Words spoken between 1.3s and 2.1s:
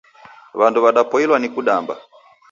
ni kudamba